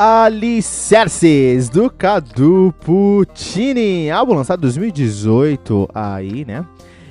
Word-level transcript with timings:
Alicerces, 0.00 1.68
do 1.68 1.90
Cadu 1.90 2.72
Puccini, 2.84 4.08
álbum 4.08 4.34
lançado 4.34 4.60
em 4.60 4.62
2018 4.62 5.88
aí, 5.92 6.44
né? 6.44 6.64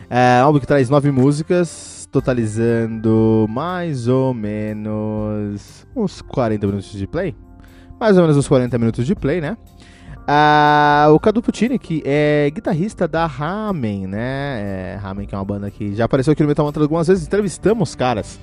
É, 0.09 0.39
álbum 0.39 0.57
que 0.57 0.65
traz 0.65 0.89
nove 0.89 1.11
músicas, 1.11 2.07
totalizando 2.09 3.45
mais 3.49 4.07
ou 4.07 4.33
menos 4.33 5.85
uns 5.93 6.21
40 6.21 6.65
minutos 6.65 6.89
de 6.93 7.05
play. 7.05 7.35
Mais 7.99 8.15
ou 8.15 8.21
menos 8.21 8.37
uns 8.37 8.47
40 8.47 8.77
minutos 8.77 9.05
de 9.05 9.13
play, 9.13 9.41
né? 9.41 9.57
Ah, 10.25 11.07
o 11.11 11.19
Cadu 11.19 11.41
Puccini, 11.41 11.77
que 11.77 12.01
é 12.05 12.49
guitarrista 12.55 13.05
da 13.05 13.25
Ramen, 13.25 14.07
né? 14.07 14.61
É, 14.95 14.99
Ramen, 15.01 15.27
que 15.27 15.35
é 15.35 15.37
uma 15.37 15.43
banda 15.43 15.69
que 15.69 15.93
já 15.93 16.05
apareceu 16.05 16.31
aqui 16.31 16.41
no 16.41 16.47
Metal 16.47 16.65
Mantra 16.65 16.83
algumas 16.83 17.09
vezes, 17.09 17.27
entrevistamos 17.27 17.95
caras 17.95 18.39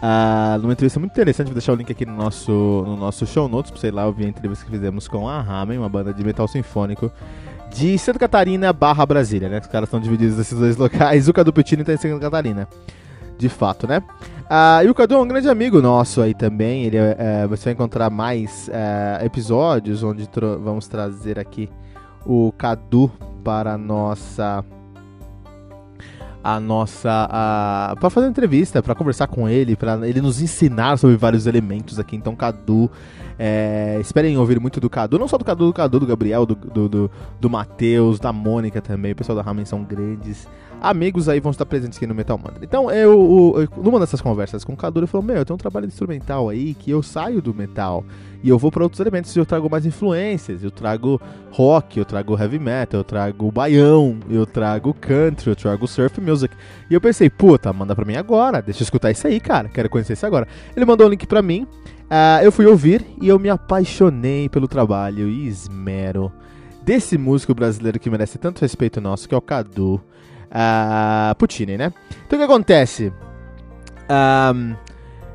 Uh, 0.00 0.58
numa 0.62 0.72
entrevista 0.72 0.98
muito 0.98 1.12
interessante, 1.12 1.48
vou 1.48 1.54
deixar 1.54 1.72
o 1.72 1.76
link 1.76 1.92
aqui 1.92 2.06
no 2.06 2.16
nosso, 2.16 2.50
no 2.50 2.96
nosso 2.96 3.26
show 3.26 3.48
notes, 3.48 3.70
pra 3.70 3.86
ir 3.86 3.90
lá 3.90 4.06
ouvir 4.06 4.24
a 4.24 4.28
entrevista 4.28 4.64
que 4.64 4.70
fizemos 4.70 5.06
com 5.06 5.28
a 5.28 5.42
Ramen, 5.42 5.78
uma 5.78 5.90
banda 5.90 6.12
de 6.12 6.24
metal 6.24 6.48
sinfônico 6.48 7.12
de 7.74 7.98
Santa 7.98 8.18
Catarina 8.18 8.72
barra 8.72 9.04
Brasília, 9.04 9.48
né? 9.48 9.58
Os 9.60 9.66
caras 9.66 9.88
estão 9.88 10.00
divididos 10.00 10.38
nesses 10.38 10.58
dois 10.58 10.76
locais, 10.76 11.28
o 11.28 11.32
Cadu 11.32 11.52
Petini 11.52 11.84
tá 11.84 11.92
em 11.92 11.98
Santa 11.98 12.18
Catarina, 12.18 12.66
de 13.38 13.48
fato, 13.48 13.86
né? 13.86 14.02
Uh, 14.50 14.84
e 14.84 14.90
o 14.90 14.94
Cadu 14.94 15.14
é 15.14 15.18
um 15.18 15.28
grande 15.28 15.48
amigo 15.48 15.82
nosso 15.82 16.22
aí 16.22 16.34
também, 16.34 16.84
ele, 16.84 16.98
uh, 16.98 17.48
você 17.48 17.64
vai 17.64 17.74
encontrar 17.74 18.08
mais 18.08 18.68
uh, 18.68 19.24
episódios 19.24 20.02
onde 20.02 20.28
vamos 20.62 20.88
trazer 20.88 21.38
aqui 21.38 21.68
o 22.24 22.52
Cadu 22.56 23.12
para 23.44 23.74
a 23.74 23.78
nossa 23.78 24.64
a 26.42 26.58
nossa. 26.58 27.28
Para 27.98 28.10
fazer 28.10 28.26
uma 28.26 28.30
entrevista, 28.30 28.82
para 28.82 28.94
conversar 28.94 29.26
com 29.26 29.48
ele, 29.48 29.76
para 29.76 30.08
ele 30.08 30.20
nos 30.20 30.40
ensinar 30.40 30.96
sobre 30.96 31.16
vários 31.16 31.46
elementos 31.46 31.98
aqui. 31.98 32.16
Então, 32.16 32.34
Cadu. 32.34 32.90
É, 33.42 33.96
esperem 33.98 34.36
ouvir 34.36 34.60
muito 34.60 34.78
do 34.78 34.90
Cadu, 34.90 35.18
não 35.18 35.26
só 35.26 35.38
do 35.38 35.44
Cadu, 35.46 35.68
do 35.68 35.72
Cadu, 35.72 36.00
do 36.00 36.06
Gabriel, 36.06 36.44
do, 36.44 36.54
do, 36.54 36.88
do, 36.90 37.10
do 37.40 37.48
Matheus, 37.48 38.20
da 38.20 38.34
Mônica 38.34 38.82
também. 38.82 39.12
O 39.12 39.16
pessoal 39.16 39.34
da 39.34 39.40
Ramen 39.40 39.64
são 39.64 39.82
grandes 39.82 40.46
amigos 40.80 41.26
aí, 41.26 41.40
vão 41.40 41.50
estar 41.50 41.64
presentes 41.64 41.96
aqui 41.96 42.06
no 42.06 42.14
Metal 42.14 42.36
Mantra. 42.36 42.62
Então, 42.62 42.90
eu, 42.90 43.54
eu, 43.56 43.82
numa 43.82 43.98
dessas 43.98 44.20
conversas 44.20 44.62
com 44.62 44.74
o 44.74 44.76
Cadu, 44.76 45.00
ele 45.00 45.06
falou: 45.06 45.26
Meu, 45.26 45.36
eu 45.36 45.44
tenho 45.44 45.54
um 45.54 45.58
trabalho 45.58 45.86
instrumental 45.86 46.48
aí 46.48 46.74
que 46.74 46.90
eu 46.90 47.02
saio 47.02 47.40
do 47.40 47.54
metal 47.54 48.04
e 48.42 48.48
eu 48.48 48.58
vou 48.58 48.70
para 48.70 48.82
outros 48.82 49.00
elementos. 49.00 49.34
Eu 49.36 49.46
trago 49.46 49.68
mais 49.70 49.84
influências. 49.84 50.62
Eu 50.62 50.70
trago 50.70 51.20
rock, 51.50 51.98
eu 51.98 52.04
trago 52.04 52.38
heavy 52.38 52.58
metal, 52.58 53.00
eu 53.00 53.04
trago 53.04 53.50
baião, 53.50 54.18
eu 54.28 54.46
trago 54.46 54.94
country, 54.94 55.50
eu 55.50 55.56
trago 55.56 55.86
surf 55.86 56.20
music. 56.20 56.54
E 56.88 56.94
eu 56.94 57.00
pensei, 57.00 57.28
puta, 57.28 57.72
manda 57.72 57.94
pra 57.94 58.04
mim 58.04 58.16
agora. 58.16 58.62
Deixa 58.62 58.82
eu 58.82 58.84
escutar 58.84 59.10
isso 59.10 59.26
aí, 59.26 59.40
cara. 59.40 59.68
Quero 59.68 59.88
conhecer 59.88 60.14
isso 60.14 60.26
agora. 60.26 60.48
Ele 60.76 60.84
mandou 60.84 61.06
o 61.06 61.08
um 61.08 61.10
link 61.10 61.26
pra 61.26 61.42
mim. 61.42 61.66
Uh, 62.10 62.42
eu 62.42 62.50
fui 62.50 62.66
ouvir 62.66 63.06
e 63.20 63.28
eu 63.28 63.38
me 63.38 63.48
apaixonei 63.48 64.48
pelo 64.48 64.66
trabalho 64.66 65.28
e 65.28 65.46
esmero 65.46 66.32
desse 66.82 67.16
músico 67.16 67.54
brasileiro 67.54 68.00
que 68.00 68.10
merece 68.10 68.36
tanto 68.36 68.62
respeito 68.62 69.00
nosso, 69.00 69.28
que 69.28 69.34
é 69.34 69.38
o 69.38 69.40
Cadu 69.40 69.94
uh, 70.50 71.34
Puccini, 71.38 71.76
né? 71.76 71.92
Então 72.26 72.36
o 72.36 72.40
que 72.40 72.44
acontece? 72.44 73.12
Um, 74.10 74.74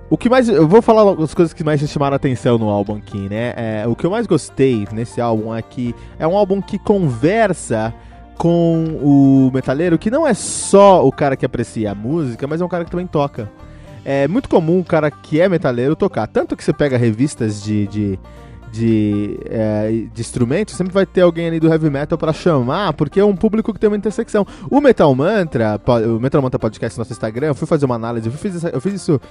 o 0.10 0.18
que 0.18 0.30
mais. 0.30 0.48
Eu 0.48 0.68
vou 0.68 0.82
falar 0.82 1.12
as 1.22 1.34
coisas 1.34 1.54
que 1.54 1.64
mais 1.64 1.82
me 1.82 1.88
chamaram 1.88 2.14
a 2.14 2.18
atenção 2.18 2.58
no 2.58 2.70
álbum 2.70 2.98
aqui, 2.98 3.30
né? 3.30 3.54
É, 3.56 3.88
o 3.88 3.96
que 3.96 4.06
eu 4.06 4.12
mais 4.12 4.28
gostei 4.28 4.88
nesse 4.92 5.20
álbum 5.20 5.56
é 5.56 5.62
que 5.62 5.96
é 6.20 6.28
um 6.28 6.36
álbum 6.36 6.62
que 6.62 6.78
conversa 6.78 7.94
com 8.38 9.00
o 9.02 9.52
metaleiro, 9.54 9.98
que 9.98 10.12
não 10.12 10.28
é 10.28 10.34
só 10.34 11.06
o 11.06 11.12
cara 11.12 11.36
que 11.36 11.46
aprecia 11.46 11.92
a 11.92 11.96
música, 11.96 12.46
mas 12.46 12.62
é 12.62 12.66
um 12.66 12.68
cara 12.68 12.84
que 12.84 12.92
também 12.92 13.08
toca. 13.08 13.50
É 14.04 14.28
muito 14.28 14.48
comum 14.48 14.82
o 14.82 14.86
cara 14.86 15.10
que 15.10 15.42
é 15.42 15.50
metaleiro 15.50 15.96
tocar. 15.96 16.28
Tanto 16.28 16.56
que 16.56 16.64
você 16.64 16.72
pega 16.72 16.98
revistas 16.98 17.64
de, 17.64 17.88
de 17.88 18.20
de, 18.76 19.40
é, 19.46 19.90
de 20.14 20.22
instrumentos, 20.22 20.76
sempre 20.76 20.94
vai 20.94 21.06
ter 21.06 21.22
alguém 21.22 21.48
ali 21.48 21.60
do 21.60 21.68
heavy 21.68 21.90
metal 21.90 22.18
para 22.18 22.34
chamar, 22.34 22.92
porque 22.94 23.20
é 23.22 23.26
um 23.26 23.36
público 23.36 23.74
que 23.74 23.80
tem 23.80 23.88
uma 23.88 23.96
intersecção. 23.96 24.46
O 24.70 24.82
Metal 24.82 25.14
Mantra, 25.16 25.80
o 26.06 26.20
Metal 26.20 26.42
Mantra 26.42 26.60
Podcast 26.60 26.98
no 26.98 27.02
nosso 27.02 27.14
Instagram, 27.14 27.48
eu 27.48 27.56
fui 27.56 27.66
fazer 27.66 27.86
uma 27.86 27.96
análise, 27.96 28.28
eu 28.28 28.34
fiz, 28.34 28.64
eu 28.64 28.82
fiz 28.82 28.94
isso, 28.94 29.22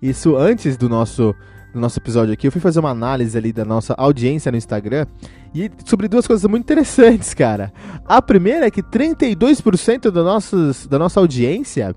isso 0.00 0.36
antes 0.36 0.78
do 0.78 0.88
nosso, 0.88 1.34
do 1.74 1.78
nosso 1.78 1.98
episódio 1.98 2.32
aqui, 2.32 2.46
eu 2.46 2.52
fui 2.52 2.60
fazer 2.60 2.80
uma 2.80 2.90
análise 2.90 3.36
ali 3.36 3.52
da 3.52 3.66
nossa 3.66 3.94
audiência 3.98 4.50
no 4.50 4.56
Instagram 4.56 5.06
e 5.54 5.70
sobre 5.84 6.08
duas 6.08 6.26
coisas 6.26 6.48
muito 6.48 6.62
interessantes, 6.62 7.34
cara. 7.34 7.70
A 8.06 8.22
primeira 8.22 8.66
é 8.66 8.70
que 8.70 8.82
32% 8.82 10.10
da, 10.10 10.22
nossos, 10.22 10.86
da 10.86 10.98
nossa 10.98 11.20
audiência, 11.20 11.94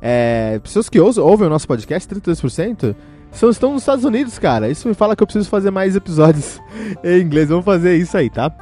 é, 0.00 0.60
pessoas 0.62 0.88
que 0.88 1.00
ouvem 1.00 1.48
o 1.48 1.50
nosso 1.50 1.66
podcast, 1.66 2.08
32%, 2.08 2.94
são, 3.32 3.50
estão 3.50 3.72
nos 3.72 3.82
Estados 3.82 4.04
Unidos, 4.04 4.38
cara. 4.38 4.68
Isso 4.68 4.86
me 4.86 4.94
fala 4.94 5.16
que 5.16 5.22
eu 5.22 5.26
preciso 5.26 5.48
fazer 5.48 5.70
mais 5.70 5.96
episódios 5.96 6.60
em 7.02 7.20
inglês. 7.20 7.48
Vamos 7.48 7.64
fazer 7.64 7.96
isso 7.96 8.16
aí, 8.16 8.30
tá? 8.30 8.54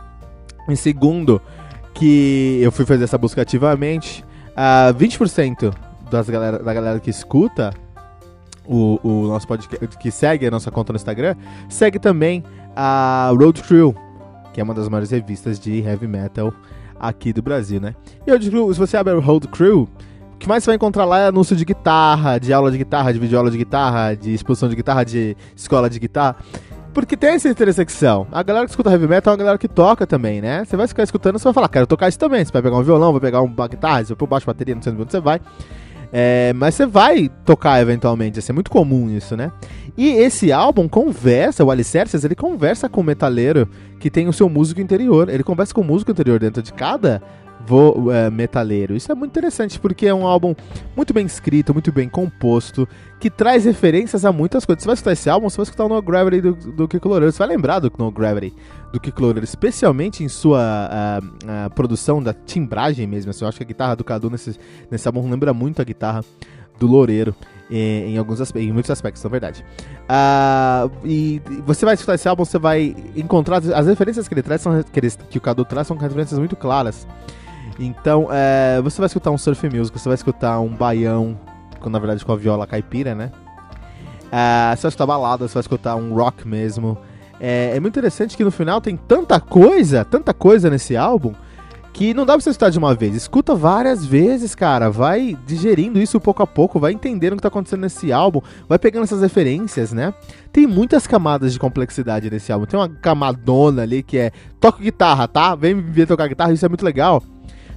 Em 0.69 0.77
segundo, 0.77 1.43
que 1.93 2.61
eu 2.63 2.71
fui 2.73 2.87
fazer 2.87 3.05
essa 3.05 3.19
busca 3.19 3.43
ativamente. 3.43 4.25
Uh, 4.51 4.95
20% 4.95 5.75
das 6.11 6.29
galera, 6.29 6.59
da 6.59 6.75
galera 6.75 7.01
que 7.01 7.11
escuta 7.11 7.73
o, 8.67 9.01
o 9.03 9.27
nosso 9.27 9.47
podcast, 9.47 9.99
que 9.99 10.11
segue 10.11 10.47
a 10.47 10.51
nossa 10.51 10.71
conta 10.71 10.93
no 10.93 10.97
Instagram, 10.97 11.35
segue 11.69 11.99
também 11.99 12.45
a 12.77 13.31
Road 13.37 13.63
Crew, 13.63 13.95
que 14.53 14.61
é 14.61 14.65
uma 14.65 14.75
das 14.75 14.89
maiores 14.89 15.11
revistas 15.11 15.59
de 15.59 15.81
heavy 15.81 16.07
metal 16.07 16.53
aqui 16.99 17.33
do 17.33 17.43
Brasil, 17.43 17.81
né? 17.81 17.95
E 18.27 18.31
Road 18.31 18.49
Crew, 18.49 18.73
se 18.73 18.79
você 18.79 18.97
abre 18.97 19.13
o 19.15 19.21
Road 19.21 19.49
Crew, 19.49 19.89
que 20.41 20.49
mais 20.49 20.65
você 20.65 20.71
vai 20.71 20.77
encontrar 20.77 21.05
lá 21.05 21.19
é 21.19 21.27
anúncio 21.27 21.55
de 21.55 21.67
guitarra, 21.67 22.39
de 22.39 22.51
aula 22.51 22.73
de 22.73 22.79
guitarra, 22.79 23.13
de 23.13 23.19
videoaula 23.19 23.51
de 23.51 23.59
guitarra, 23.59 24.15
de 24.15 24.33
exposição 24.33 24.71
de 24.71 24.75
guitarra, 24.75 25.05
de 25.05 25.37
escola 25.55 25.89
de 25.89 26.01
guitarra. 26.01 26.37
Porque 26.95 27.15
tem 27.15 27.35
essa 27.35 27.49
intersecção. 27.49 28.27
A 28.33 28.43
galera 28.43 28.65
que 28.65 28.71
escuta 28.71 28.91
heavy 28.91 29.07
metal 29.07 29.33
é 29.33 29.35
uma 29.35 29.39
galera 29.39 29.59
que 29.59 29.69
toca 29.69 30.07
também, 30.07 30.41
né? 30.41 30.65
Você 30.65 30.77
vai 30.77 30.89
ficar 30.89 31.03
escutando, 31.03 31.39
você 31.39 31.45
vai 31.45 31.53
falar, 31.53 31.69
quero 31.69 31.87
tocar 31.87 32.09
isso 32.09 32.19
também. 32.19 32.43
Você 32.43 32.51
vai 32.51 32.63
pegar 32.63 32.77
um 32.79 32.83
violão, 32.83 33.13
vai 33.13 33.21
pegar 33.21 33.43
uma 33.43 33.69
guitarra, 33.69 34.03
você 34.03 34.09
vai 34.09 34.17
pôr 34.17 34.27
baixo 34.27 34.47
bateria, 34.47 34.75
não 34.75 34.83
sei 34.83 34.93
onde 34.93 35.13
você 35.13 35.21
vai. 35.21 35.41
É, 36.13 36.53
mas 36.55 36.75
você 36.75 36.87
vai 36.87 37.29
tocar 37.45 37.81
eventualmente, 37.81 38.39
assim, 38.39 38.51
é 38.51 38.55
muito 38.55 38.71
comum 38.71 39.09
isso, 39.11 39.37
né? 39.37 39.53
E 39.97 40.09
esse 40.09 40.51
álbum 40.51 40.89
conversa, 40.89 41.63
o 41.63 41.71
Alicerces, 41.71 42.25
ele 42.25 42.35
conversa 42.35 42.89
com 42.89 43.03
o 43.03 43.05
metaleiro 43.05 43.69
que 44.01 44.11
tem 44.11 44.27
o 44.27 44.33
seu 44.33 44.49
músico 44.49 44.81
interior. 44.81 45.29
Ele 45.29 45.45
conversa 45.45 45.75
com 45.75 45.83
o 45.83 45.85
músico 45.85 46.11
interior 46.11 46.41
dentro 46.41 46.63
de 46.63 46.73
cada 46.73 47.23
vo, 47.67 48.11
é, 48.11 48.31
metaleiro. 48.31 48.97
Isso 48.97 49.11
é 49.11 49.15
muito 49.15 49.31
interessante 49.31 49.79
porque 49.79 50.07
é 50.07 50.15
um 50.15 50.27
álbum 50.27 50.55
muito 50.97 51.13
bem 51.13 51.27
escrito, 51.27 51.73
muito 51.73 51.93
bem 51.93 52.09
composto, 52.09 52.89
que 53.19 53.31
traz 53.31 53.65
referências 53.65 54.25
a 54.25 54.33
muitas 54.33 54.65
coisas. 54.65 54.83
Você 54.83 54.87
vai 54.87 54.95
escutar 54.95 55.13
esse 55.13 55.31
álbum, 55.31 55.49
você 55.49 55.57
vai 55.57 55.65
escutar 55.65 55.85
o 55.85 55.89
No 55.89 56.03
Gravity 56.03 56.41
do, 56.41 56.55
do 56.55 56.89
Kick 56.89 57.07
Loureiro, 57.07 57.33
você 57.33 57.39
vai 57.39 57.49
lembrar 57.49 57.79
do 57.79 57.93
No 57.99 58.11
Gravity 58.11 58.55
do 58.93 58.99
Kick 58.99 59.21
Loureiro, 59.21 59.45
especialmente 59.45 60.25
em 60.25 60.29
sua 60.29 60.61
uh, 60.61 61.27
uh, 61.27 61.71
produção 61.75 62.23
da 62.23 62.33
timbragem 62.33 63.07
mesmo. 63.07 63.31
Assim, 63.31 63.45
eu 63.45 63.49
acho 63.49 63.59
que 63.59 63.65
a 63.65 63.67
guitarra 63.67 63.97
do 63.97 64.05
Cadu 64.05 64.31
nesse, 64.31 64.59
nesse 64.91 65.07
álbum 65.07 65.29
lembra 65.31 65.53
muito 65.53 65.81
a 65.81 65.85
guitarra 65.85 66.25
do 66.79 66.87
Loureiro 66.87 67.35
em, 67.71 68.19
alguns 68.19 68.41
em 68.57 68.73
muitos 68.73 68.91
aspectos, 68.91 69.23
na 69.23 69.31
verdade. 69.31 69.65
Uh, 70.09 70.91
e 71.05 71.41
você 71.65 71.85
vai 71.85 71.95
escutar 71.95 72.15
esse 72.15 72.29
álbum, 72.29 72.45
você 72.45 72.59
vai 72.59 72.97
encontrar 73.15 73.59
as 73.59 73.87
referências 73.87 74.27
que 74.27 74.35
ele 74.35 74.43
traz, 74.43 74.61
são, 74.61 74.83
que, 74.83 74.99
ele, 74.99 75.11
que 75.29 75.39
o 75.39 75.41
Cadu 75.41 75.65
traz, 75.65 75.87
são 75.87 75.97
referências 75.97 76.39
muito 76.39 76.57
claras. 76.57 77.07
Então, 77.81 78.29
é, 78.31 78.79
você 78.83 78.99
vai 78.99 79.07
escutar 79.07 79.31
um 79.31 79.39
surf 79.39 79.69
music, 79.71 79.99
você 79.99 80.09
vai 80.09 80.15
escutar 80.15 80.61
um 80.61 80.69
baião, 80.69 81.39
na 81.85 81.99
verdade 81.99 82.23
com 82.23 82.33
a 82.33 82.37
viola 82.37 82.67
caipira, 82.67 83.15
né? 83.15 83.33
Uh, 84.27 84.77
você 84.77 84.83
vai 84.83 84.89
escutar 84.91 85.07
balada, 85.07 85.49
você 85.49 85.55
vai 85.55 85.63
escutar 85.63 85.97
um 85.97 86.15
rock 86.15 86.47
mesmo. 86.47 86.99
É, 87.41 87.73
é 87.75 87.81
muito 87.81 87.99
interessante 87.99 88.37
que 88.37 88.45
no 88.45 88.51
final 88.51 88.83
tem 88.83 88.97
tanta 88.97 89.41
coisa, 89.41 90.05
tanta 90.05 90.35
coisa 90.35 90.69
nesse 90.69 90.95
álbum 90.95 91.33
que 91.93 92.15
não 92.15 92.25
dá 92.25 92.35
pra 92.35 92.41
você 92.41 92.51
escutar 92.51 92.71
de 92.71 92.79
uma 92.79 92.95
vez. 92.95 93.15
Escuta 93.15 93.55
várias 93.55 94.05
vezes, 94.05 94.55
cara. 94.55 94.91
Vai 94.91 95.37
digerindo 95.47 95.99
isso 95.99 96.21
pouco 96.21 96.43
a 96.43 96.47
pouco, 96.47 96.79
vai 96.79 96.93
entendendo 96.93 97.33
o 97.33 97.37
que 97.37 97.43
tá 97.43 97.49
acontecendo 97.49 97.81
nesse 97.81 98.13
álbum, 98.13 98.41
vai 98.69 98.79
pegando 98.79 99.05
essas 99.05 99.23
referências, 99.23 99.93
né? 99.93 100.15
Tem 100.53 100.67
muitas 100.67 101.07
camadas 101.07 101.53
de 101.53 101.59
complexidade 101.59 102.31
nesse 102.31 102.53
álbum. 102.53 102.67
Tem 102.67 102.79
uma 102.79 102.89
camadona 102.89 103.83
ali 103.83 104.03
que 104.03 104.19
é 104.19 104.33
toca 104.61 104.83
guitarra, 104.83 105.27
tá? 105.27 105.55
Vem 105.55 105.75
me 105.75 105.83
ver 105.83 106.07
tocar 106.07 106.29
guitarra, 106.29 106.53
isso 106.53 106.65
é 106.65 106.69
muito 106.69 106.85
legal. 106.85 107.23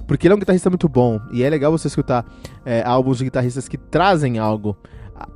Porque 0.06 0.26
ele 0.26 0.32
é 0.32 0.36
um 0.36 0.40
guitarrista 0.40 0.68
muito 0.70 0.88
bom. 0.88 1.20
E 1.32 1.42
é 1.42 1.50
legal 1.50 1.72
você 1.72 1.88
escutar 1.88 2.24
é, 2.64 2.82
álbuns 2.84 3.18
de 3.18 3.24
guitarristas 3.24 3.68
que 3.68 3.76
trazem 3.76 4.38
algo 4.38 4.76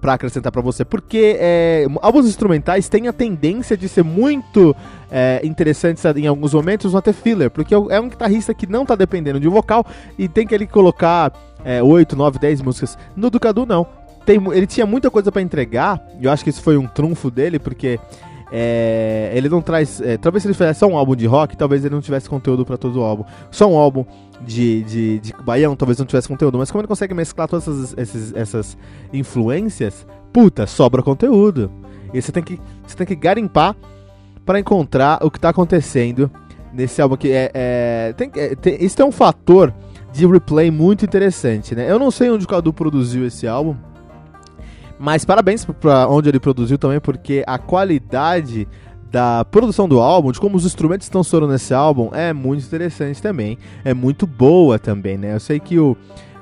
para 0.01 0.15
acrescentar 0.15 0.51
para 0.51 0.61
você, 0.61 0.85
porque 0.85 1.37
é, 1.39 1.87
álbuns 2.03 2.27
instrumentais 2.27 2.89
têm 2.89 3.07
a 3.09 3.13
tendência 3.13 3.77
de 3.77 3.89
ser 3.89 4.03
muito 4.03 4.75
é, 5.11 5.41
interessantes 5.45 6.05
em 6.05 6.27
alguns 6.27 6.53
momentos, 6.53 6.95
até 6.95 7.13
filler, 7.13 7.51
porque 7.51 7.75
é 7.75 8.01
um 8.01 8.09
guitarrista 8.09 8.53
que 8.53 8.67
não 8.67 8.85
tá 8.85 8.95
dependendo 8.95 9.39
de 9.39 9.49
um 9.49 9.53
vocal 9.53 9.87
e 10.19 10.29
tem 10.29 10.47
que 10.47 10.55
ele 10.55 10.67
colocar 10.67 11.33
é, 11.65 11.83
8, 11.83 12.17
9, 12.17 12.39
10 12.39 12.63
músicas. 12.63 12.99
No 13.17 13.31
Ducadu 13.31 13.65
não. 13.65 13.87
Tem, 14.27 14.37
ele 14.53 14.67
tinha 14.67 14.85
muita 14.85 15.11
coisa 15.11 15.33
para 15.33 15.41
entregar, 15.41 16.03
e 16.21 16.27
eu 16.27 16.33
acho 16.33 16.45
que 16.45 16.51
isso 16.51 16.61
foi 16.61 16.77
um 16.77 16.87
trunfo 16.87 17.31
dele, 17.31 17.59
porque 17.59 17.99
é, 18.51 19.31
ele 19.35 19.49
não 19.49 19.61
traz. 19.61 20.01
É, 20.01 20.17
talvez 20.17 20.43
se 20.43 20.49
ele 20.49 20.55
fizesse 20.55 20.81
só 20.81 20.87
um 20.87 20.97
álbum 20.97 21.15
de 21.15 21.27
rock, 21.27 21.57
talvez 21.57 21.85
ele 21.85 21.95
não 21.95 22.01
tivesse 22.01 22.29
conteúdo 22.29 22.65
para 22.65 22.77
todo 22.77 23.01
o 23.01 23.03
álbum. 23.03 23.25
Só 23.51 23.71
um 23.71 23.77
álbum 23.77 24.05
de, 24.41 24.83
de, 24.85 25.19
de 25.21 25.35
baião, 25.43 25.77
talvez 25.77 25.99
não 25.99 26.07
tivesse 26.07 26.29
conteúdo. 26.29 26.59
Mas 26.59 26.71
como 26.71 26.81
ele 26.81 26.89
consegue 26.89 27.15
mesclar 27.15 27.49
todas 27.49 27.69
essas, 27.69 27.99
essas, 27.99 28.35
essas 28.35 28.79
influências, 29.13 30.07
puta, 30.33 30.67
sobra 30.67 31.03
conteúdo. 31.03 31.71
E 32.13 32.23
você 32.23 32.33
tem 32.33 32.43
que, 32.43 32.59
você 32.87 32.97
tem 32.97 33.07
que 33.07 33.15
garimpar 33.15 33.77
para 34.47 34.59
encontrar 34.59 35.19
o 35.23 35.31
que 35.31 35.39
tá 35.39 35.51
acontecendo 35.51 36.31
nesse 36.73 37.03
álbum 37.03 37.15
aqui. 37.15 37.31
É, 37.31 37.51
é, 37.53 38.15
tem, 38.17 38.31
é, 38.35 38.55
tem, 38.55 38.83
isso 38.83 39.01
é 39.01 39.05
um 39.05 39.13
fator 39.13 39.75
de 40.13 40.27
replay 40.27 40.71
muito 40.71 41.05
interessante, 41.05 41.75
né? 41.75 41.91
Eu 41.91 41.99
não 41.99 42.11
sei 42.11 42.31
onde 42.31 42.45
o 42.45 42.49
Cadu 42.49 42.73
produziu 42.73 43.27
esse 43.27 43.47
álbum. 43.47 43.77
Mas 44.99 45.25
parabéns 45.25 45.65
para 45.65 46.09
onde 46.09 46.29
ele 46.29 46.41
produziu 46.41 46.77
também, 46.77 47.01
porque 47.01 47.45
a 47.47 47.59
qualidade 47.59 48.67
da 49.11 49.45
produção 49.45 49.89
do 49.89 50.01
álbum, 50.01 50.33
de 50.33 50.41
como 50.41 50.57
os 50.57 50.67
instrumentos 50.67 51.07
estão 51.07 51.23
soando 51.23 51.49
nesse 51.49 51.73
álbum, 51.73 52.11
é 52.13 52.33
muito 52.33 52.65
interessante 52.65 53.23
também. 53.23 53.59
É 53.85 53.95
muito 53.95 54.27
boa 54.27 54.79
também, 54.79 55.17
né? 55.17 55.35
Eu 55.35 55.41
sei 55.41 55.61
que 55.61 55.79
o. 55.79 55.97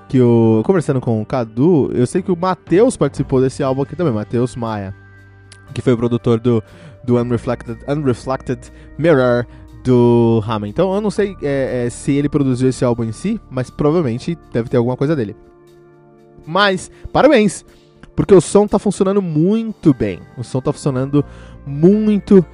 Que 0.09 0.21
o. 0.21 0.63
Conversando 0.65 1.01
com 1.01 1.21
o 1.21 1.27
Cadu, 1.27 1.91
eu 1.93 2.07
sei 2.07 2.23
que 2.23 2.33
o 2.33 2.37
Matheus 2.37 2.97
participou 2.97 3.41
desse 3.41 3.63
álbum 3.63 3.83
aqui 3.83 3.95
também, 3.95 4.13
Matheus 4.13 4.57
Maia. 4.57 4.95
Que 5.75 5.83
foi 5.83 5.93
o 5.93 5.97
produtor 5.97 6.41
do, 6.41 6.63
do 7.05 7.17
Unreflected, 7.19 7.79
Unreflected 7.89 8.73
Mirror 8.99 9.47
do 9.85 10.43
Hammond. 10.47 10.71
Então 10.71 10.95
eu 10.95 11.01
não 11.01 11.11
sei 11.11 11.37
é, 11.43 11.87
é, 11.87 11.91
se 11.91 12.13
ele 12.13 12.29
produziu 12.29 12.69
esse 12.69 12.85
álbum 12.85 13.05
em 13.05 13.13
si, 13.13 13.41
mas 13.51 13.71
provavelmente 13.71 14.37
deve 14.53 14.69
ter 14.69 14.77
alguma 14.77 14.97
coisa 14.97 15.15
dele. 15.15 15.37
Mas, 16.47 16.91
parabéns! 17.13 17.65
Porque 18.17 18.35
o 18.35 18.41
som 18.41 18.67
tá 18.67 18.79
funcionando 18.79 19.21
muito 19.21 19.93
bem. 19.93 20.21
O 20.39 20.43
som 20.43 20.61
tá 20.61 20.73
funcionando 20.73 21.23
muito 21.67 22.45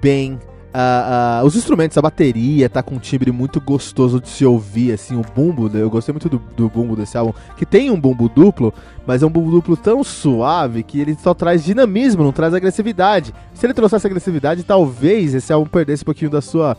bem. 0.00 0.38
Uh, 0.74 1.42
uh, 1.42 1.46
os 1.46 1.54
instrumentos, 1.54 1.96
a 1.98 2.02
bateria 2.02 2.68
tá 2.68 2.82
com 2.82 2.94
um 2.94 2.98
timbre 2.98 3.30
muito 3.30 3.60
gostoso 3.60 4.18
de 4.18 4.28
se 4.28 4.44
ouvir, 4.44 4.92
assim, 4.92 5.14
o 5.14 5.20
bumbo, 5.20 5.70
eu 5.76 5.90
gostei 5.90 6.14
muito 6.14 6.30
do, 6.30 6.38
do 6.56 6.66
bumbo 6.66 6.96
desse 6.96 7.18
álbum, 7.18 7.34
que 7.58 7.66
tem 7.66 7.90
um 7.90 8.00
bumbo 8.00 8.26
duplo, 8.26 8.72
mas 9.06 9.22
é 9.22 9.26
um 9.26 9.28
bumbo 9.28 9.50
duplo 9.50 9.76
tão 9.76 10.02
suave 10.02 10.82
que 10.82 10.98
ele 10.98 11.14
só 11.14 11.34
traz 11.34 11.62
dinamismo, 11.62 12.24
não 12.24 12.32
traz 12.32 12.54
agressividade. 12.54 13.34
Se 13.52 13.66
ele 13.66 13.74
trouxesse 13.74 14.06
agressividade, 14.06 14.64
talvez 14.64 15.34
esse 15.34 15.52
álbum 15.52 15.68
perdesse 15.68 16.04
um 16.04 16.06
pouquinho 16.06 16.30
da 16.30 16.40
sua 16.40 16.76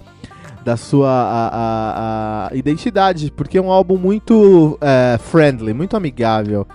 da 0.66 0.78
sua 0.78 1.10
a, 1.10 1.48
a, 1.48 2.48
a 2.48 2.56
identidade, 2.56 3.30
porque 3.30 3.58
é 3.58 3.62
um 3.62 3.70
álbum 3.70 3.98
muito 3.98 4.80
uh, 4.82 5.20
friendly, 5.20 5.74
muito 5.74 5.96
amigável 5.96 6.66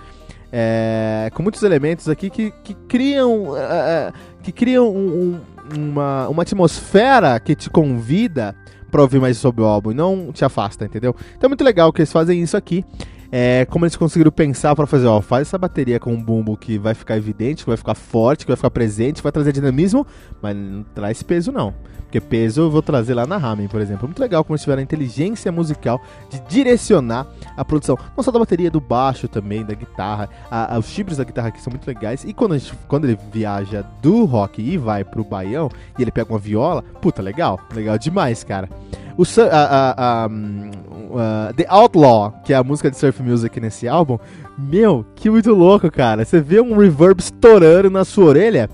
é, 0.51 1.29
com 1.33 1.43
muitos 1.43 1.63
elementos 1.63 2.09
aqui 2.09 2.29
que, 2.29 2.51
que 2.63 2.73
criam, 2.87 3.51
uh, 3.51 4.13
que 4.41 4.51
criam 4.51 4.89
um, 4.89 5.39
um, 5.75 5.75
uma, 5.75 6.27
uma 6.27 6.43
atmosfera 6.43 7.39
que 7.39 7.55
te 7.55 7.69
convida 7.69 8.55
para 8.89 9.01
ouvir 9.01 9.19
mais 9.19 9.37
sobre 9.37 9.61
o 9.61 9.65
álbum 9.65 9.91
e 9.91 9.93
não 9.93 10.31
te 10.31 10.43
afasta, 10.43 10.85
entendeu? 10.85 11.15
Então 11.37 11.47
é 11.47 11.49
muito 11.49 11.63
legal 11.63 11.93
que 11.93 12.01
eles 12.01 12.11
fazem 12.11 12.41
isso 12.41 12.57
aqui. 12.57 12.83
É, 13.31 13.65
como 13.65 13.85
eles 13.85 13.95
conseguiram 13.95 14.31
pensar 14.31 14.75
para 14.75 14.87
fazer, 14.87 15.05
ó, 15.05 15.21
faz 15.21 15.47
essa 15.47 15.57
bateria 15.57 15.99
com 15.99 16.13
um 16.13 16.21
bumbo 16.21 16.57
que 16.57 16.77
vai 16.77 16.93
ficar 16.95 17.15
evidente, 17.15 17.63
que 17.63 17.69
vai 17.69 17.77
ficar 17.77 17.95
forte, 17.95 18.45
que 18.45 18.49
vai 18.49 18.55
ficar 18.55 18.71
presente, 18.71 19.21
vai 19.21 19.31
trazer 19.31 19.51
dinamismo, 19.51 20.05
mas 20.41 20.55
não 20.55 20.83
traz 20.83 21.21
peso 21.21 21.51
não. 21.51 21.73
Porque 22.09 22.19
peso 22.19 22.61
eu 22.61 22.71
vou 22.71 22.81
trazer 22.81 23.13
lá 23.13 23.27
na 23.27 23.37
Ramen, 23.37 23.67
por 23.67 23.79
exemplo. 23.79 24.07
Muito 24.07 24.19
legal 24.19 24.43
como 24.43 24.55
eles 24.55 24.63
tiveram 24.63 24.79
a 24.79 24.83
inteligência 24.83 25.51
musical 25.51 26.01
de 26.27 26.39
direcionar 26.49 27.27
a 27.55 27.63
produção. 27.63 27.95
Não 28.17 28.23
só 28.23 28.31
da 28.31 28.39
bateria, 28.39 28.71
do 28.71 28.81
baixo 28.81 29.27
também, 29.27 29.63
da 29.63 29.75
guitarra. 29.75 30.27
A, 30.49 30.73
a, 30.73 30.79
os 30.79 30.91
timbres 30.91 31.19
da 31.19 31.23
guitarra 31.23 31.49
aqui 31.49 31.61
são 31.61 31.69
muito 31.69 31.85
legais. 31.85 32.23
E 32.23 32.33
quando, 32.33 32.57
gente, 32.57 32.73
quando 32.87 33.05
ele 33.05 33.15
viaja 33.31 33.83
do 34.01 34.25
rock 34.25 34.59
e 34.59 34.75
vai 34.75 35.03
pro 35.03 35.23
baião, 35.23 35.69
e 35.99 36.01
ele 36.01 36.09
pega 36.09 36.33
uma 36.33 36.39
viola, 36.39 36.81
puta, 36.99 37.21
legal. 37.21 37.59
Legal 37.71 37.95
demais, 37.99 38.43
cara. 38.43 38.67
O, 39.15 39.23
a, 39.51 39.55
a, 39.55 40.25
a, 40.25 41.53
The 41.53 41.65
Outlaw, 41.67 42.41
que 42.43 42.53
é 42.53 42.55
a 42.55 42.63
música 42.63 42.89
de 42.89 42.97
surf 42.97 43.18
music 43.23 43.59
nesse 43.59 43.87
álbum, 43.87 44.17
meu, 44.57 45.05
que 45.15 45.29
muito 45.29 45.53
louco, 45.53 45.91
cara. 45.91 46.25
Você 46.25 46.39
vê 46.39 46.59
um 46.59 46.77
reverb 46.77 47.19
estourando 47.19 47.89
na 47.89 48.05
sua 48.05 48.25
orelha 48.25 48.69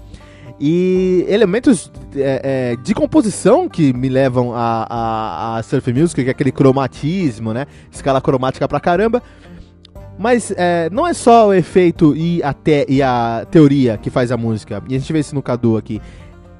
e 0.59 1.25
elementos 1.27 1.91
é, 2.15 2.71
é, 2.71 2.75
de 2.77 2.93
composição 2.93 3.67
que 3.67 3.93
me 3.93 4.07
levam 4.07 4.53
a, 4.53 4.87
a, 4.89 5.57
a, 5.57 5.63
surf 5.63 5.91
music, 5.91 6.23
que 6.23 6.29
é 6.29 6.31
aquele 6.31 6.51
cromatismo, 6.51 7.53
né? 7.53 7.65
Escala 7.91 8.21
cromática 8.21 8.67
pra 8.67 8.79
caramba. 8.79 9.21
Mas 10.17 10.53
é, 10.55 10.89
não 10.91 11.05
é 11.05 11.13
só 11.13 11.49
o 11.49 11.53
efeito 11.53 12.15
e 12.15 12.41
a, 12.41 12.53
te, 12.53 12.85
e 12.87 13.01
a 13.01 13.45
teoria 13.51 13.97
que 13.97 14.09
faz 14.09 14.31
a 14.31 14.37
música. 14.37 14.81
E 14.87 14.95
a 14.95 14.99
gente 14.99 15.11
vê 15.11 15.19
isso 15.19 15.35
no 15.35 15.41
Cadu 15.41 15.75
aqui. 15.75 16.01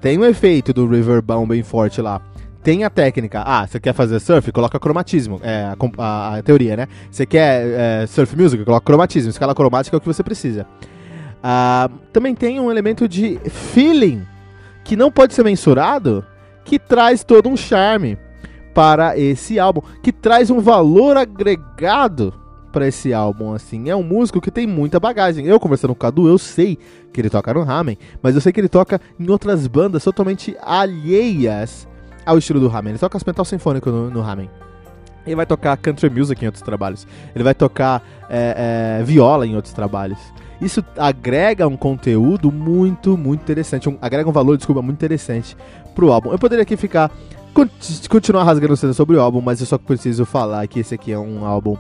Tem 0.02 0.20
um 0.20 0.26
efeito 0.26 0.74
do 0.74 0.86
reverbão 0.88 1.48
bem 1.48 1.64
forte 1.64 2.02
lá. 2.02 2.22
Tem 2.66 2.84
a 2.84 2.90
técnica. 2.90 3.44
Ah, 3.46 3.68
você 3.68 3.80
quer 3.80 3.94
fazer 3.94 4.20
surf? 4.20 4.52
Coloca 4.52 4.80
cromatismo. 4.80 5.40
É 5.44 5.66
a, 5.66 6.04
a, 6.04 6.38
a 6.38 6.42
teoria, 6.42 6.76
né? 6.76 6.88
Você 7.12 7.24
quer 7.24 8.02
é, 8.02 8.08
surf 8.08 8.36
music? 8.36 8.66
Coloca 8.66 8.84
cromatismo. 8.84 9.30
Escala 9.30 9.54
cromática 9.54 9.96
é 9.96 10.00
o 10.00 10.02
que 10.02 10.08
você 10.08 10.24
precisa. 10.24 10.66
Uh, 11.44 11.94
também 12.12 12.34
tem 12.34 12.60
um 12.60 12.72
elemento 12.72 13.08
de 13.08 13.40
feeling 13.52 14.26
que 14.84 14.96
não 14.96 15.12
pode 15.12 15.36
ser 15.36 15.44
mensurado, 15.44 16.26
que 16.64 16.80
traz 16.80 17.24
todo 17.24 17.48
um 17.48 17.56
charme 17.56 18.18
para 18.74 19.16
esse 19.16 19.60
álbum, 19.60 19.82
que 20.02 20.12
traz 20.12 20.50
um 20.50 20.60
valor 20.60 21.18
agregado 21.18 22.34
para 22.72 22.88
esse 22.88 23.14
álbum, 23.14 23.54
assim. 23.54 23.92
É 23.92 23.96
um 23.96 24.02
músico 24.02 24.42
que 24.42 24.50
tem 24.50 24.66
muita 24.66 25.00
bagagem. 25.00 25.46
Eu 25.46 25.60
conversando 25.60 25.94
com 25.94 26.00
o 26.00 26.02
Cadu, 26.02 26.28
eu 26.28 26.40
sei 26.40 26.80
que 27.14 27.22
ele 27.22 27.30
toca 27.30 27.54
no 27.54 27.62
Ramen, 27.62 27.96
mas 28.24 28.34
eu 28.34 28.42
sei 28.42 28.52
que 28.52 28.60
ele 28.60 28.68
toca 28.68 29.00
em 29.20 29.30
outras 29.30 29.68
bandas 29.68 30.04
totalmente 30.04 30.58
alheias 30.64 31.88
ao 32.26 32.38
estilo 32.38 32.60
do 32.60 32.68
Ramen. 32.68 32.92
Ele 32.92 33.00
toca 33.00 33.20
metal 33.26 33.46
sinfônico 33.46 33.90
no, 33.90 34.10
no 34.10 34.22
Ramen. 34.22 34.50
Ele 35.26 35.36
vai 35.36 35.46
tocar 35.46 35.76
country 35.78 36.10
music 36.10 36.44
em 36.44 36.48
outros 36.48 36.64
trabalhos. 36.64 37.08
Ele 37.34 37.44
vai 37.44 37.54
tocar 37.54 38.04
é, 38.30 39.00
é, 39.00 39.04
viola 39.04 39.46
em 39.46 39.56
outros 39.56 39.74
trabalhos. 39.74 40.20
Isso 40.62 40.84
agrega 40.98 41.68
um 41.68 41.76
conteúdo 41.76 42.52
muito, 42.52 43.18
muito 43.18 43.42
interessante. 43.42 43.90
Um, 43.90 43.98
agrega 44.02 44.30
um 44.30 44.32
valor, 44.32 44.58
desculpa, 44.58 44.82
muito 44.82 44.98
interessante 44.98 45.58
pro 45.94 46.12
álbum. 46.12 46.32
Eu 46.32 46.40
poderia 46.40 46.64
aqui 46.64 46.78
ficar. 46.78 47.12
continuar 48.10 48.44
rasgando 48.44 48.78
cena 48.78 48.94
sobre 48.94 49.18
o 49.18 49.22
álbum, 49.22 49.42
mas 49.42 49.60
eu 49.60 49.66
só 49.66 49.78
preciso 49.78 50.26
falar 50.26 50.66
que 50.68 50.80
esse 50.80 50.94
aqui 50.94 51.12
é 51.12 51.20
um 51.20 51.46
álbum 51.46 51.78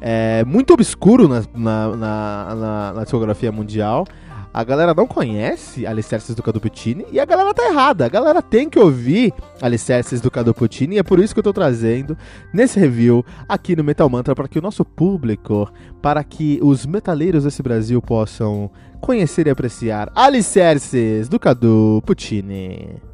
é, 0.00 0.44
muito 0.44 0.74
obscuro 0.74 1.26
na, 1.26 1.42
na, 1.54 1.96
na, 1.96 2.54
na, 2.54 2.92
na 2.92 3.02
discografia 3.02 3.50
mundial. 3.50 4.06
A 4.54 4.62
galera 4.62 4.94
não 4.94 5.04
conhece 5.04 5.84
Alicerces 5.84 6.32
do 6.32 6.40
Caduputini 6.40 7.04
e 7.10 7.18
a 7.18 7.24
galera 7.24 7.52
tá 7.52 7.66
errada. 7.66 8.06
A 8.06 8.08
galera 8.08 8.40
tem 8.40 8.70
que 8.70 8.78
ouvir 8.78 9.34
Alicerces 9.60 10.20
do 10.20 10.30
Caduputini 10.30 10.94
e 10.94 10.98
é 11.00 11.02
por 11.02 11.18
isso 11.18 11.34
que 11.34 11.40
eu 11.40 11.44
tô 11.44 11.52
trazendo 11.52 12.16
nesse 12.52 12.78
review 12.78 13.26
aqui 13.48 13.74
no 13.74 13.82
Metal 13.82 14.08
Mantra 14.08 14.32
para 14.32 14.46
que 14.46 14.60
o 14.60 14.62
nosso 14.62 14.84
público, 14.84 15.68
para 16.00 16.22
que 16.22 16.60
os 16.62 16.86
metaleiros 16.86 17.42
desse 17.42 17.64
Brasil 17.64 18.00
possam 18.00 18.70
conhecer 19.00 19.48
e 19.48 19.50
apreciar 19.50 20.12
Alicerces 20.14 21.28
do 21.28 21.40
Cadu 21.40 22.00
Puccini. 22.06 23.13